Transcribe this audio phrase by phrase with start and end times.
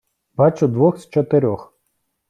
[0.35, 1.73] Бачу двох з чотирьох.